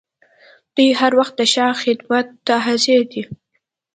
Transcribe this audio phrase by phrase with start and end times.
[0.75, 3.23] دوی هر وخت د شاه خدمت ته حاضر دي.